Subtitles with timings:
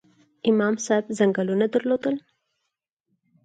[0.49, 2.15] امام صاحب ځنګلونه درلودل؟